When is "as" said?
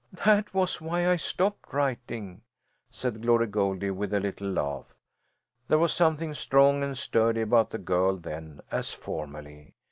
8.71-8.91